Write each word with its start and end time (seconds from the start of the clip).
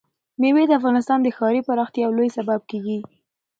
مېوې 0.39 0.63
د 0.67 0.71
افغانستان 0.79 1.19
د 1.21 1.27
ښاري 1.37 1.61
پراختیا 1.67 2.01
یو 2.05 2.11
لوی 2.17 2.29
سبب 2.37 2.59
کېږي. 2.69 2.99